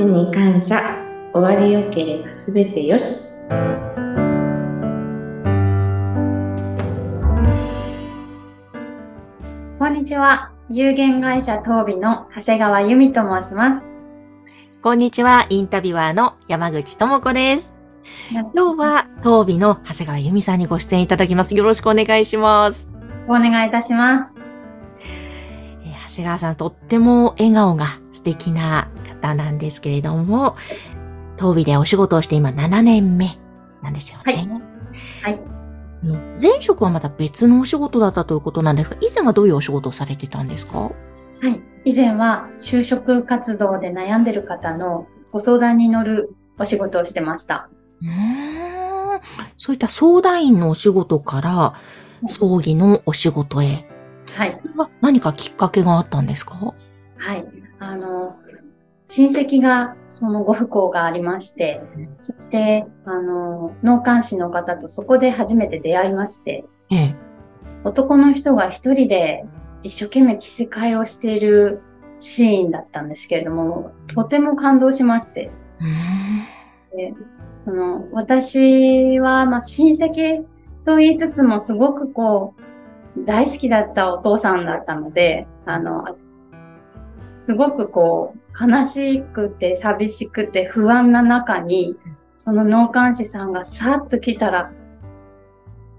[0.00, 0.96] ちに感謝。
[1.34, 3.34] 終わりよければすべてよし。
[9.78, 10.52] こんにちは。
[10.70, 13.94] 有限会社東美の長谷川由美と申します。
[14.82, 17.72] こんにちは、インタビュアーの山口智子です。
[18.30, 21.54] 今日は、東美の長谷川由美さんにご出演いただきます。
[21.54, 22.88] よろしくお願いします。
[23.28, 24.38] お願いいたします。
[25.84, 28.79] えー長谷川さん、とっても笑顔が素敵な
[29.20, 30.56] 方なんですけれども、
[31.38, 33.38] 東美でお仕事をして今7年目
[33.82, 34.22] なんですよね。
[34.24, 34.48] はい
[35.22, 35.40] はい
[36.42, 40.78] 前職はまた別のお仕事だったということなんですが、以前はどういうお仕事をされてたんですか？
[40.78, 40.90] は
[41.42, 41.60] い。
[41.84, 47.68] 以前は就職活動で悩んでる方のご相談に乗るお仕事をしてました。
[48.00, 48.08] うー
[49.18, 49.20] ん
[49.58, 51.74] そういった相談員のお仕事から、
[52.28, 53.86] 葬儀のお仕事へ。
[54.34, 54.58] はい。
[55.02, 56.54] 何かきっかけがあったんですか？
[57.18, 57.44] はい。
[59.10, 61.82] 親戚がそのご不幸がありまして、
[62.20, 67.16] そして、あの、納棺師の方とそこで初めて出会いまして、ええ。
[67.82, 69.44] 男の人が一人で
[69.82, 71.82] 一生懸命着せ替えをしている
[72.20, 75.50] シーンだったんですけれども、とても感動しまして、
[76.94, 77.12] で
[77.64, 80.44] その、私は、まあ、親戚
[80.86, 82.54] と言いつつもすごくこ
[83.16, 86.04] う、大好きだったお父さんだったので、あの、
[87.40, 91.96] すごくこう、悲しくて寂しくて不安な中に、
[92.36, 94.70] その納棺師さんがさっと来たら、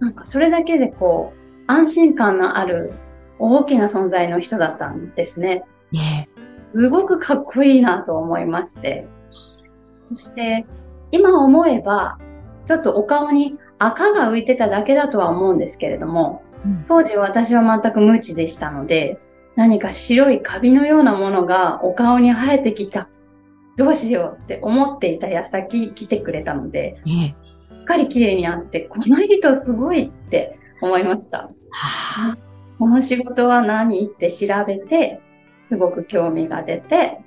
[0.00, 2.94] なんかそれだけでこう、安心感のある
[3.38, 5.64] 大きな存在の人だったんですね。
[5.92, 6.28] ええ。
[6.64, 9.06] すごくかっこいいなと思いまして。
[10.08, 10.66] そして、
[11.10, 12.18] 今思えば、
[12.66, 19.20] ちょっとお顔に赤が浮いてただけだとは思うんですけれども、うん当時私は全く無知でしたので、
[19.56, 23.08] 何か白いカビのようなものがお顔に生えてきた。
[23.76, 27.12] どうしようって思っていた矢先来てくれたので、ええ。
[27.28, 27.34] し
[27.82, 31.50] っかり綺麗にあって、この人すごいって思いました。
[31.70, 32.38] はあ。
[32.78, 35.20] この仕事は何って調べて、
[35.66, 37.20] すごく興味が出て、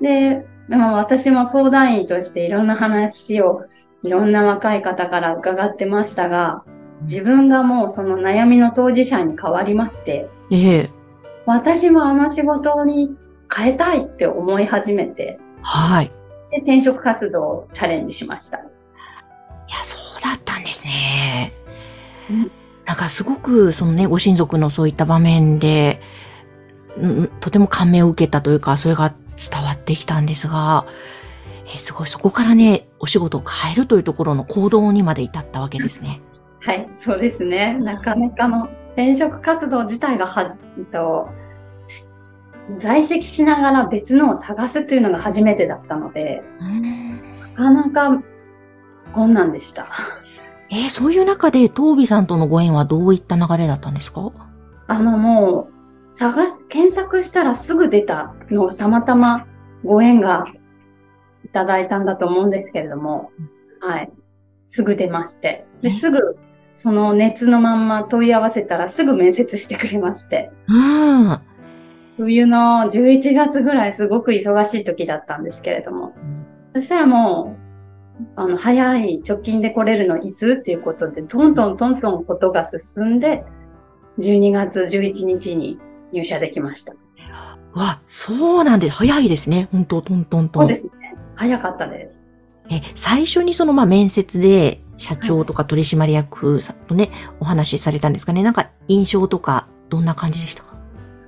[0.00, 3.64] で、まあ私も相談員としていろんな話を
[4.02, 6.64] いろんな若い方から伺ってましたが、
[7.02, 11.01] 自分がもうその悩みの当事者に変わりまして、ええ。
[11.46, 13.16] 私もあの仕事に
[13.54, 16.10] 変えたいって思い始めて、はい。
[16.50, 18.58] で、転職活動をチャレンジしました。
[18.58, 21.52] いや、そうだったんですね。
[22.30, 22.50] うん
[22.84, 26.00] なんかすごく、そのね、ご親族のそういった場面で、
[26.96, 29.14] うん、とても感銘を受けたというか、それが
[29.50, 30.84] 伝わってきたんですが、
[31.74, 36.20] えすごい、そこからね、お仕事を変えるというところの行動にまで至ったわけですね。
[36.60, 37.74] はい、そうですね。
[37.74, 41.28] なかなかの転職活動自体がは、えっと、
[41.86, 42.08] し
[42.78, 47.22] 在籍しながら別のを探すというのが初めてだったので、うん
[47.54, 48.22] なかなか
[49.14, 49.88] 困難でした。
[50.70, 54.32] えーそういう中で、東美さんとのご縁はどういった流れだったんですか？
[54.86, 55.68] あのも
[56.10, 59.46] う、探す、検索したらすぐ出たのをたまたま
[59.84, 60.46] ご縁が
[61.44, 63.30] いただいたんだと思うんですけれども、
[63.80, 64.10] はい。
[64.68, 65.66] すぐ出まして。
[65.82, 66.38] で、すぐ、
[66.74, 70.50] その熱のまんま問い合わせたらすぐ面接してくれまして。
[70.68, 71.38] うん。
[72.16, 76.14] 冬の11月ぐらいすごく忙しい時だったんですけれども、
[76.74, 77.62] そしたらもう、
[78.36, 83.44] あの、早い直近で来れるのいつっていうことで、どんどんどんどんことが進んで、
[84.18, 85.78] 12月11日に
[86.12, 86.94] 入社できました。
[87.74, 88.94] わ、そうなんです。
[88.94, 89.68] 早いですね。
[89.72, 90.62] 本当トントントン。
[90.64, 90.92] そうですね。
[91.34, 92.30] 早かったです。
[92.70, 97.10] え、最初にその、まあ、面接で、社長とか取締役さんとね、
[97.40, 98.42] お話しされたんですかね。
[98.42, 100.74] なんか、印象とか、どんな感じでしたか？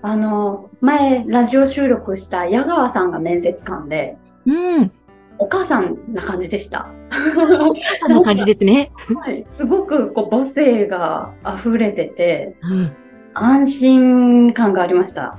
[0.03, 4.17] あの、前、ラジオ収録した矢川さんが面接官で、
[4.47, 4.93] うん。
[5.39, 6.89] お母さんな感じでした。
[7.11, 8.93] お母さんな感じですね。
[9.21, 9.43] はい。
[9.47, 12.93] すごくこう母性が溢れてて、うん。
[13.35, 15.23] 安心感がありました。
[15.25, 15.39] あ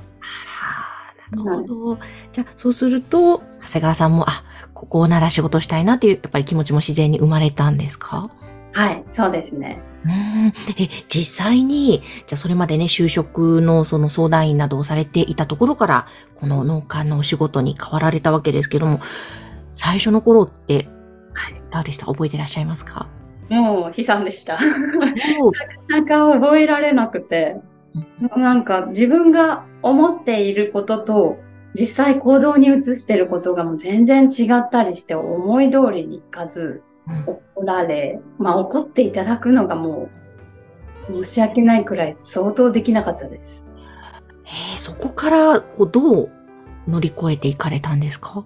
[1.30, 1.98] なるほど。
[2.32, 4.44] じゃあ、そうすると、長谷川さんも、あ、
[4.74, 8.30] ここなら仕事したいなっていう、やっぱり気持ちも自然に生まれたんですか？
[8.72, 9.80] はい、そうですね。
[10.04, 10.12] うん。
[10.78, 19.00] え、実際に、じゃあそれまでね、就職のその相談員などをされていたところから、この農家のお仕事に変わられたわけですけども、
[19.72, 20.88] 最初の頃って、
[21.32, 22.06] はいどうでした？
[22.06, 23.08] 覚えてらっしゃいますか？
[23.48, 24.58] もう悲惨でした。
[25.38, 25.52] もう
[25.90, 27.56] なんか覚えられなくて、
[28.36, 31.38] なんか自分が思っていることと
[31.74, 37.20] 実際行動に移していることがもう全然違ったりして思い通りにいかずうん
[37.56, 40.08] 怒られ、まあ怒っていただくのがも
[41.08, 43.66] う申し訳ないくらい相当できなかったです。
[44.44, 46.30] えーそこから、こう、どう
[46.86, 48.44] 乗り越えていかれたんですか？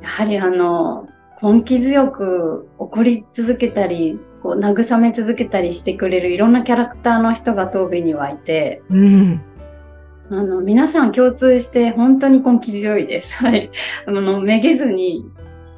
[0.00, 1.08] やはりあの、
[1.42, 9.42] 根気強く怒り続けたり、こう慰め続けたりしてくれるいろんなキャラクターの人が当備にはいて、うん。
[10.30, 13.34] あの、皆さん共通して本当に根気強いです。
[13.42, 13.70] はい。
[14.06, 15.24] あの、めげずに、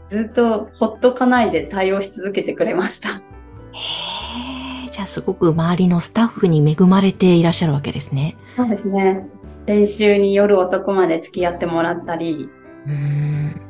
[0.06, 3.10] ずっとほっとかないで対応し続けてくれました。
[3.10, 3.12] へ
[4.86, 8.36] え、じゃあすごく周りのスタッフに恵まれていらっしゃるわけですね。
[8.56, 9.24] そうですね。
[9.66, 12.50] 練習に夜遅くまで付き合ってもらったり、
[12.86, 13.60] うーん。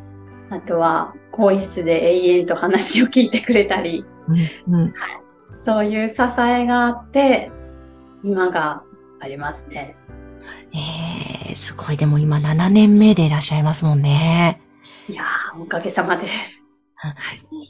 [0.48, 4.04] あとは、更衣室で永遠と話を聞いてくれたり、
[4.68, 4.74] うん。
[4.74, 4.94] うん。
[5.58, 7.50] そういう支えがあって、
[8.24, 8.82] 今が
[9.20, 9.96] ありますね。
[10.72, 11.96] ええ、すごい。
[11.96, 14.60] でも今7年目でいらっしゃいますもんね。
[15.08, 16.26] いやー、おかげさまで。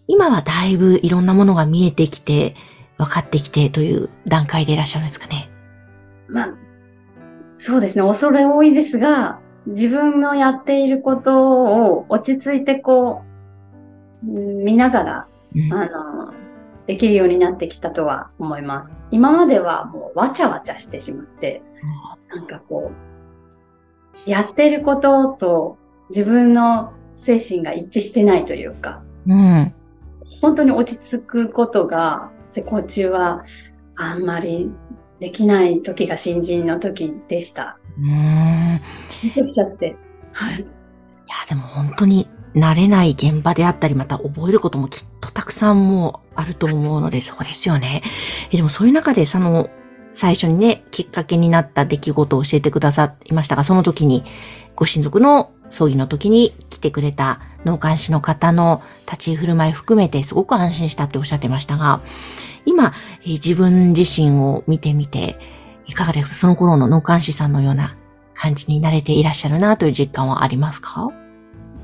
[0.07, 2.55] 今はだいぶいろんなものが見えてきて、
[2.99, 5.51] 分かってきてという段階でいらっしゃるんですかね。
[6.29, 6.55] まあ、
[7.59, 8.07] そうですね。
[8.07, 13.23] 恐れ多いですが、自分のやっていることを落ち着いてこ
[14.25, 16.35] う、うん見ながら、うんあの、
[16.91, 18.97] できるようになってきたとは思います。
[19.13, 21.63] 今まではもうわちゃわちゃしてしまって、
[22.35, 22.91] なんかこ
[24.27, 25.79] う、やってることと
[26.09, 29.73] 自分の精神が一致してないというか、うん。
[30.41, 33.45] 本当に落ち着くことが、施工中は
[33.95, 34.69] あんまり
[35.21, 37.79] できない時が新人の時でした。
[38.01, 38.81] うーん。
[39.09, 39.95] 緊張しちゃって。
[40.33, 40.61] はい。
[40.61, 40.67] いや、
[41.49, 48.03] でも本当に慣れない現場であったり、また覚えることもきっとたくさんもあると思うので、そうですよね。
[48.51, 49.71] でもそういう中で、その、
[50.13, 54.25] 最初にね、きっかけになった出来事を教えてくださいましたが、その時に、
[54.75, 62.01] ご親族の葬儀の時に来てくれた納棺師の方の立ち居振る舞い含めてすごく安心したっておっしゃってましたが、
[62.67, 62.93] 今、
[63.25, 65.39] え自分自身を見てみて、
[65.87, 66.35] いかがですか？
[66.35, 67.97] その頃の納棺師さんのような
[68.35, 71.11] 感じに慣れていらっしゃるなという実感はありますか？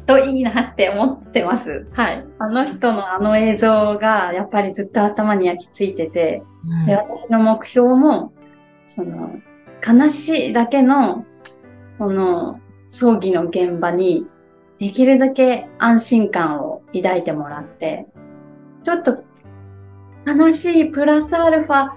[0.07, 1.87] といいなって思ってます。
[1.93, 2.25] はい。
[2.39, 8.33] あの人のあの映像がやっぱりずっと頭に焼き付いてて、うんで私の目標も、
[8.87, 9.37] その、
[9.87, 11.25] 悲しいだけの、
[11.99, 14.27] その、葬儀の現場に、
[14.79, 18.07] できるだけ安心感を抱いてもらって、
[18.83, 19.25] ちょっと、
[20.27, 21.91] 悲しいプラスアルファ、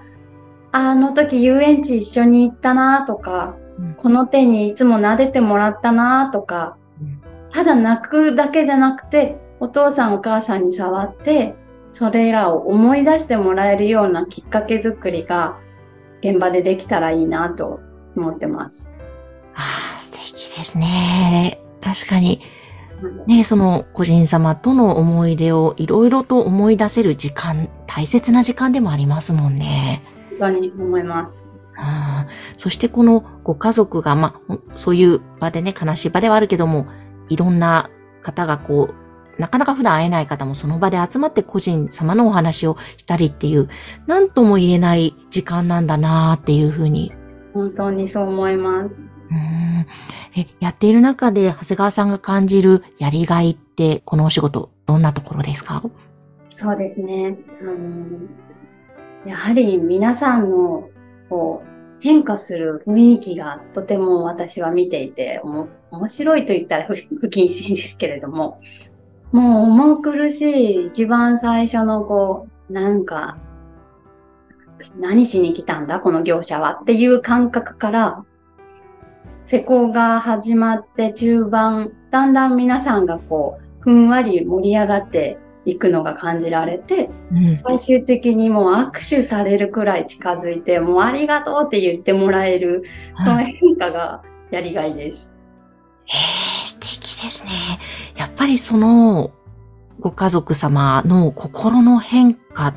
[0.72, 7.20] あの時遊園地一緒に行ったなとか、うんこの手にいつも撫でてもらったなとか、うん
[7.52, 11.54] ただ泣くだけじゃなくて、お父さんお母さんに触って、
[11.90, 15.58] それらを思い出してもらえるようなきっかけ作りが
[16.22, 17.80] 現場でできたらいいなと
[18.16, 18.90] 思ってます。
[19.54, 19.60] あ
[19.96, 21.60] あ、素敵ですね。
[21.80, 22.40] 確かに、
[23.26, 30.02] ね、その個人様との思い出をいろいろと思い出せる時間、大切な時間でもありますもんね。
[30.38, 31.46] 本当にそう思います。
[31.46, 32.26] うん
[32.58, 36.86] そしてこのご家族が、まあ、そういう場でね、悲しい場ではあるけども、
[37.30, 37.88] いろんな
[38.22, 43.68] 方がこう、なかなか普段会えない方もその場で集まって個人様のお話をしたりっていう、
[44.06, 47.12] なんとも言えない時間なんだなーっていうふうに
[47.54, 49.10] 本当にそう思います。
[49.30, 49.86] うーん
[50.36, 55.82] え、やっている中で長谷川さんが感じるやりがいって、このお仕事、どんなところですか？
[56.54, 57.38] そうですね。
[57.62, 60.90] あのやはり皆さんの
[61.30, 61.68] こう
[62.02, 68.60] 変化する雰囲気がとても私は見ていて、おも面白いと言ったら不不謹慎ですけれども、
[69.32, 73.38] もう重苦しい一番最初のこう、なんか、
[74.98, 78.24] 何しに来たんだこの業者はっていう感覚から、
[79.44, 87.56] 施工が始まって中盤、だんだん皆さんがこう、ふんわり盛り上がっていくのが感じられて、うん。
[87.56, 92.84] 最終的にもう握手されるくらい近づいて、もうありがとうって言ってもらえる、
[93.16, 95.34] その変化がやりがいです。
[96.10, 96.16] へ
[96.64, 97.50] え、素敵ですね。
[98.16, 99.30] やっぱりその、
[100.00, 102.74] ご家族様の心の変化っ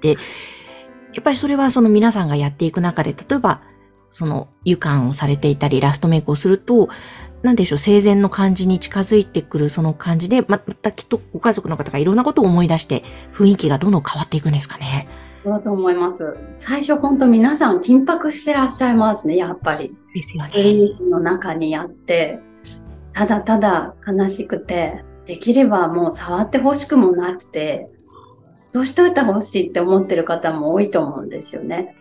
[0.00, 0.14] て、や
[1.20, 3.62] っぱりそれはその皆さんがやっていく中で、例えば、
[4.10, 6.88] その、湯管をされていたり、ラストメイクをすると、
[7.42, 13.02] なんでしょう、生前の感じに近づいてくるその感じで、ままたきっとご家族の方がいろんなことを思い出して、
[13.32, 15.08] 雰囲気がどんどん変わっていくんですかね。
[15.44, 16.36] そうだと思います。
[16.56, 19.94] 最初本当皆さん緊迫してらっしゃいますね、やっぱり。
[20.14, 20.50] ですよね。
[21.08, 22.40] の中にあって、
[23.16, 27.88] ただただ悲しくて、できればもう触ってほしくもなくて、
[28.72, 31.96] どうしといてほしいって思ってる方も多いと思うんですよね。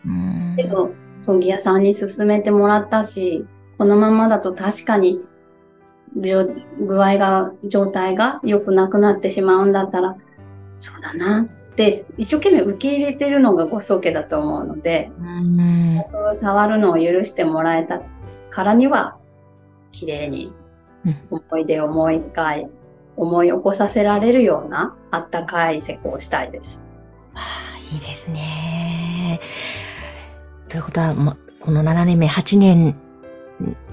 [0.57, 3.45] けど、葬儀屋さんに勧めてもらったし、
[3.77, 5.21] このままだと確かに、
[6.21, 6.49] 病
[6.81, 10.17] 具合が、状態が良くなくなってしまうんだったら、
[10.77, 15.09] そうだなって、一生懸命受け入れてるのがご宗家だと思うので、
[16.35, 18.01] 触るのを許してもらえた
[18.49, 19.17] からには、
[19.93, 20.64] 綺麗にうん
[21.29, 22.67] 思い出をもう一回
[23.17, 26.83] 思い起こさせられるようなあったかい施工をしたいです。
[27.33, 29.39] ああ、いいですね。
[30.69, 32.95] ということは、ま、この7年目、8年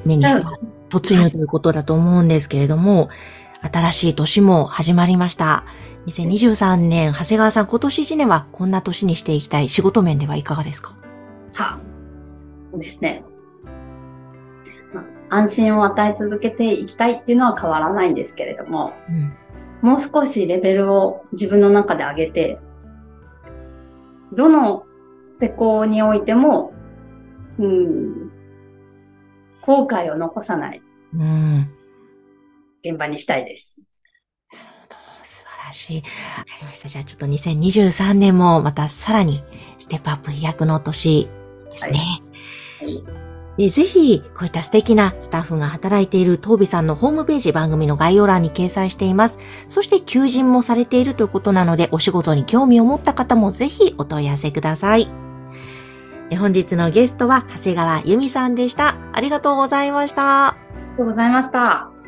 [0.04, 0.58] 目にした
[0.90, 3.08] 突入ということだと思うんですけれども、
[3.72, 5.64] 新しい年も始まりました。
[6.06, 10.96] 2023年、長谷川さん、今年1年はこんな年にしていきたい仕事面ではいかがですか？
[11.52, 11.78] は
[12.60, 13.22] そうですね。
[14.92, 19.32] まあ安心を与え続けていきたいっていうのは変わらないんですけれども、うん。
[19.80, 22.58] もう少しレベルを自分の中で上げて、
[24.34, 24.84] どの
[25.40, 26.74] 施工においても、
[27.58, 28.30] うん、
[29.62, 30.82] 後悔を残さない
[31.14, 31.70] うん。
[32.84, 33.80] 現場にしたいです。
[35.22, 35.96] 素晴らしい。
[35.96, 36.08] わか
[36.60, 36.88] りました。
[36.88, 39.42] じゃあちょっと2023年もまたさらに
[39.78, 41.28] ステップアップ飛躍の年
[41.70, 41.98] ですね。
[42.80, 49.38] はいでぜひ、こういった素敵なスタッフが働いている東美さんのホームページ番組の概要欄に掲載しています。
[49.68, 55.10] そして求人もされているということなので、お仕事に興味を持った方もぜひお問い合わせください。
[56.30, 58.96] え本日のゲストは長谷川由美さんでした。
[59.12, 60.48] ありがとうございました。
[60.48, 62.01] ありがとうございました。